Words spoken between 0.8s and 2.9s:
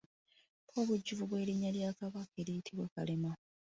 obujjuvu bw’erinnya lya Kabaka eriyitibwa